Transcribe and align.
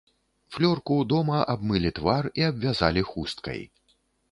Флёрку 0.53 0.95
дома 1.13 1.43
абмылі 1.55 1.93
твар 1.99 2.31
і 2.43 2.49
абвязалі 2.49 3.07
хусткай. 3.13 3.65